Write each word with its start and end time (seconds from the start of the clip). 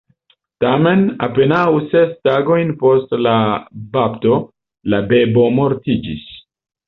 Tamen, 0.63 1.01
apenaŭ 1.27 1.65
ses 1.91 2.15
tagojn 2.29 2.71
post 2.79 3.13
la 3.27 3.35
bapto, 3.97 4.39
la 4.95 5.03
bebo 5.13 5.45
mortiĝis. 5.61 6.27